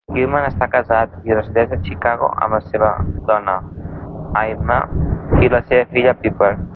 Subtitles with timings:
[0.13, 2.89] Kilman està casat i resideix a Chicago amb la seva
[3.29, 3.57] dona,
[4.41, 5.07] Aimee,
[5.45, 6.55] i la seva filla, Piper.